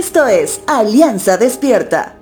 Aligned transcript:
Esto 0.00 0.26
es 0.26 0.64
Alianza 0.66 1.36
Despierta. 1.36 2.16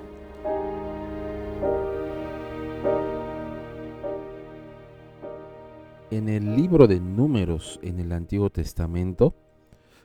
En 6.11 6.27
el 6.27 6.57
libro 6.57 6.87
de 6.87 6.99
números 6.99 7.79
en 7.81 8.01
el 8.01 8.11
Antiguo 8.11 8.49
Testamento 8.49 9.33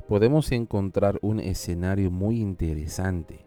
podemos 0.07 0.53
encontrar 0.53 1.18
un 1.21 1.41
escenario 1.41 2.13
muy 2.13 2.41
interesante, 2.41 3.45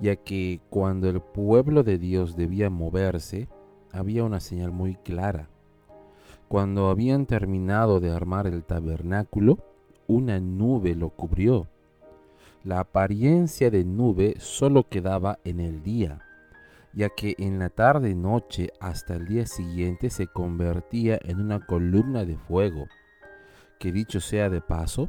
ya 0.00 0.14
que 0.14 0.60
cuando 0.70 1.10
el 1.10 1.20
pueblo 1.20 1.82
de 1.82 1.98
Dios 1.98 2.36
debía 2.36 2.70
moverse, 2.70 3.48
había 3.90 4.22
una 4.22 4.38
señal 4.38 4.70
muy 4.70 4.94
clara. 4.94 5.50
Cuando 6.46 6.90
habían 6.90 7.26
terminado 7.26 7.98
de 7.98 8.12
armar 8.12 8.46
el 8.46 8.62
tabernáculo, 8.62 9.58
una 10.06 10.38
nube 10.38 10.94
lo 10.94 11.10
cubrió. 11.10 11.66
La 12.64 12.80
apariencia 12.80 13.70
de 13.70 13.84
nube 13.84 14.34
solo 14.38 14.88
quedaba 14.88 15.38
en 15.44 15.60
el 15.60 15.82
día, 15.84 16.26
ya 16.92 17.08
que 17.08 17.36
en 17.38 17.60
la 17.60 17.70
tarde 17.70 18.16
noche 18.16 18.70
hasta 18.80 19.14
el 19.14 19.26
día 19.26 19.46
siguiente 19.46 20.10
se 20.10 20.26
convertía 20.26 21.20
en 21.22 21.40
una 21.40 21.64
columna 21.64 22.24
de 22.24 22.36
fuego, 22.36 22.86
que 23.78 23.92
dicho 23.92 24.20
sea 24.20 24.50
de 24.50 24.60
paso, 24.60 25.08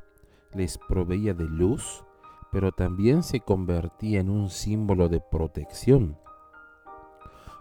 les 0.54 0.78
proveía 0.78 1.34
de 1.34 1.46
luz, 1.46 2.06
pero 2.52 2.72
también 2.72 3.24
se 3.24 3.40
convertía 3.40 4.20
en 4.20 4.30
un 4.30 4.50
símbolo 4.50 5.10
de 5.10 5.20
protección. 5.20 6.18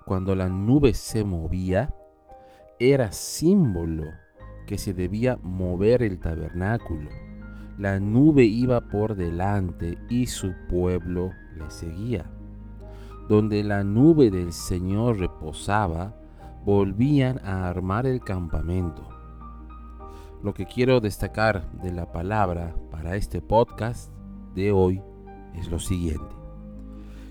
Cuando 0.04 0.34
la 0.34 0.48
nube 0.48 0.92
se 0.92 1.24
movía, 1.24 1.94
era 2.78 3.10
símbolo 3.10 4.04
que 4.66 4.76
se 4.76 4.92
debía 4.92 5.38
mover 5.42 6.02
el 6.02 6.20
tabernáculo. 6.20 7.27
La 7.78 8.00
nube 8.00 8.42
iba 8.42 8.80
por 8.80 9.14
delante 9.14 9.98
y 10.08 10.26
su 10.26 10.52
pueblo 10.68 11.30
le 11.56 11.70
seguía. 11.70 12.28
Donde 13.28 13.62
la 13.62 13.84
nube 13.84 14.32
del 14.32 14.52
Señor 14.52 15.20
reposaba, 15.20 16.16
volvían 16.64 17.38
a 17.44 17.68
armar 17.68 18.04
el 18.08 18.18
campamento. 18.18 19.08
Lo 20.42 20.54
que 20.54 20.66
quiero 20.66 20.98
destacar 20.98 21.70
de 21.80 21.92
la 21.92 22.10
palabra 22.10 22.74
para 22.90 23.14
este 23.14 23.40
podcast 23.40 24.10
de 24.56 24.72
hoy 24.72 25.00
es 25.54 25.70
lo 25.70 25.78
siguiente. 25.78 26.34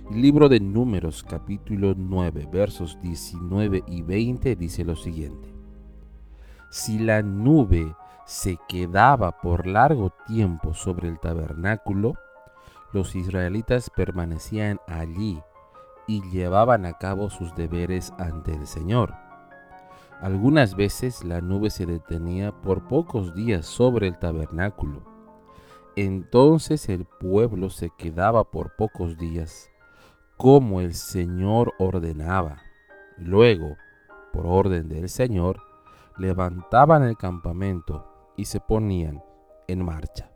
El 0.10 0.22
libro 0.22 0.48
de 0.48 0.62
Números 0.62 1.24
capítulo 1.24 1.94
9 1.94 2.48
versos 2.50 2.98
19 3.02 3.84
y 3.86 4.02
20 4.02 4.56
dice 4.56 4.86
lo 4.86 4.96
siguiente. 4.96 5.54
Si 6.72 7.00
la 7.00 7.22
nube 7.22 7.94
se 8.28 8.60
quedaba 8.68 9.32
por 9.32 9.68
largo 9.68 10.12
tiempo 10.28 10.74
sobre 10.74 11.08
el 11.08 11.18
tabernáculo, 11.18 12.16
los 12.92 13.16
israelitas 13.16 13.90
permanecían 13.90 14.82
allí 14.86 15.42
y 16.08 16.22
llevaban 16.30 16.86
a 16.86 16.94
cabo 16.94 17.30
sus 17.30 17.56
deberes 17.56 18.12
ante 18.20 18.54
el 18.54 18.68
Señor. 18.68 19.14
Algunas 20.20 20.76
veces 20.76 21.24
la 21.24 21.40
nube 21.40 21.70
se 21.70 21.86
detenía 21.86 22.52
por 22.52 22.86
pocos 22.90 23.34
días 23.34 23.66
sobre 23.66 24.10
el 24.10 24.20
tabernáculo. 24.20 25.04
Entonces 25.96 26.90
el 26.90 27.06
pueblo 27.06 27.70
se 27.70 27.92
quedaba 27.98 28.44
por 28.44 28.76
pocos 28.76 29.18
días, 29.18 29.72
como 30.36 30.82
el 30.82 30.96
Señor 30.96 31.72
ordenaba. 31.80 32.58
Luego, 33.18 33.78
por 34.34 34.46
orden 34.48 34.90
del 34.90 35.08
Señor, 35.08 35.62
levantaban 36.18 37.04
el 37.04 37.16
campamento 37.16 38.17
y 38.38 38.46
se 38.46 38.60
ponían 38.60 39.22
en 39.68 39.84
marcha. 39.84 40.32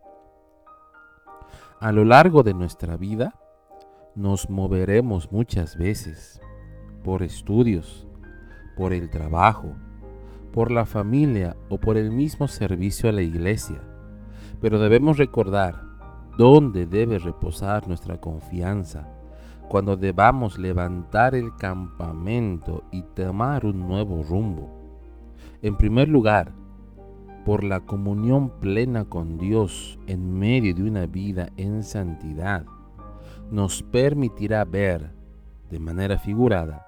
A 1.80 1.92
lo 1.92 2.04
largo 2.04 2.44
de 2.44 2.54
nuestra 2.54 2.98
vida 2.98 3.36
nos 4.16 4.50
moveremos 4.50 5.32
muchas 5.32 5.78
veces 5.78 6.42
por 7.04 7.24
estudios, 7.24 8.08
por 8.76 8.94
el 8.94 9.10
trabajo, 9.10 9.76
por 10.52 10.72
la 10.72 10.86
familia 10.86 11.56
o 11.70 11.80
por 11.80 11.98
el 11.98 12.12
mismo 12.12 12.48
servicio 12.48 13.10
a 13.10 13.14
la 13.14 13.22
iglesia. 13.22 13.82
Pero 14.60 14.80
debemos 14.80 15.18
recordar 15.18 15.82
dónde 16.38 16.86
debe 16.86 17.20
reposar 17.20 17.88
nuestra 17.88 18.20
confianza 18.20 19.08
cuando 19.70 19.96
debamos 19.96 20.60
levantar 20.60 21.34
el 21.34 21.56
campamento 21.56 22.84
y 22.92 23.04
tomar 23.04 23.66
un 23.66 23.80
nuevo 23.80 24.22
rumbo. 24.22 24.70
En 25.62 25.78
primer 25.78 26.10
lugar, 26.10 26.52
por 27.46 27.64
la 27.64 27.80
comunión 27.82 28.50
plena 28.60 29.06
con 29.06 29.38
Dios 29.38 29.98
en 30.08 30.38
medio 30.38 30.74
de 30.76 30.84
una 30.84 31.06
vida 31.06 31.50
en 31.58 31.84
santidad, 31.84 32.66
nos 33.50 33.84
permitirá 33.84 34.64
ver, 34.64 35.12
de 35.70 35.80
manera 35.80 36.18
figurada, 36.18 36.86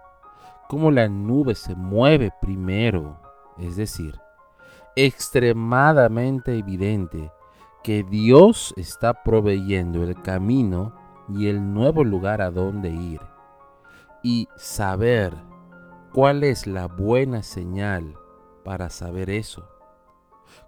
cómo 0.69 0.91
la 0.91 1.07
nube 1.09 1.55
se 1.55 1.75
mueve 1.75 2.31
primero, 2.41 3.19
es 3.57 3.75
decir, 3.75 4.15
extremadamente 4.95 6.57
evidente 6.57 7.31
que 7.83 8.03
Dios 8.03 8.73
está 8.77 9.23
proveyendo 9.23 10.03
el 10.03 10.21
camino 10.21 10.93
y 11.29 11.47
el 11.47 11.73
nuevo 11.73 12.03
lugar 12.03 12.41
a 12.41 12.51
donde 12.51 12.89
ir, 12.89 13.21
y 14.21 14.47
saber 14.55 15.33
cuál 16.13 16.43
es 16.43 16.67
la 16.67 16.87
buena 16.87 17.43
señal 17.43 18.15
para 18.63 18.89
saber 18.89 19.29
eso 19.29 19.67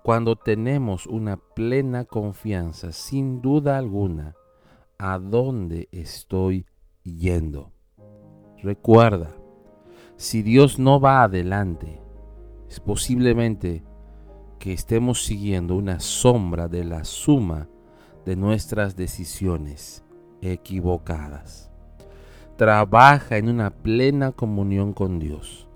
cuando 0.04 0.36
tenemos 0.36 1.08
una 1.08 1.38
plena 1.38 2.06
confianza, 2.06 2.92
sin 2.92 3.42
duda 3.42 3.78
alguna, 3.78 4.36
a 4.98 5.20
dónde 5.20 5.90
estoy 5.92 6.66
yendo. 7.04 7.72
Recuerda, 8.62 9.36
si 10.16 10.42
Dios 10.42 10.80
no 10.80 11.00
va 11.00 11.24
adelante, 11.24 12.02
es 12.70 12.80
posiblemente 12.80 13.84
que 14.60 14.74
estemos 14.74 15.24
siguiendo 15.24 15.76
una 15.76 16.00
sombra 16.00 16.68
de 16.68 16.84
la 16.84 17.04
suma 17.04 17.68
de 18.26 18.36
nuestras 18.36 18.96
decisiones 18.96 20.04
equivocadas. 20.42 21.72
Trabaja 22.58 23.38
en 23.38 23.50
una 23.50 23.70
plena 23.70 24.32
comunión 24.32 24.94
con 24.94 25.20
Dios 25.20 25.68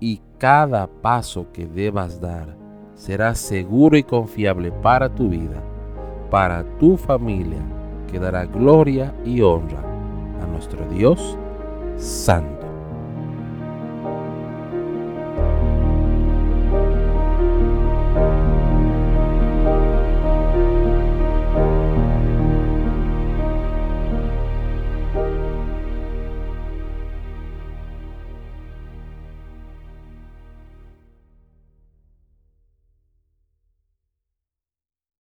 y 0.00 0.20
cada 0.38 0.86
paso 0.86 1.50
que 1.52 1.66
debas 1.66 2.20
dar 2.20 2.56
será 2.98 3.34
seguro 3.34 3.96
y 3.96 4.02
confiable 4.02 4.70
para 4.70 5.08
tu 5.08 5.28
vida, 5.30 5.62
para 6.30 6.64
tu 6.78 6.96
familia, 6.96 7.62
que 8.10 8.18
dará 8.18 8.44
gloria 8.44 9.14
y 9.24 9.40
honra 9.40 9.80
a 10.42 10.46
nuestro 10.46 10.84
Dios 10.90 11.38
Santo. 11.96 12.57